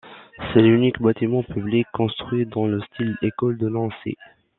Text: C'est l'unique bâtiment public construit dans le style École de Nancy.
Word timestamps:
C'est 0.51 0.63
l'unique 0.63 0.99
bâtiment 0.99 1.43
public 1.43 1.85
construit 1.93 2.47
dans 2.47 2.65
le 2.65 2.81
style 2.81 3.15
École 3.21 3.59
de 3.59 3.69
Nancy. 3.69 4.15